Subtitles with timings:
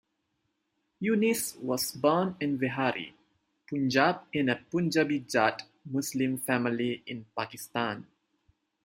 [0.99, 3.13] Younis was born in Vehari,
[3.69, 8.03] Punjab in a Punjabi Jatt Muslim family in Pakistan.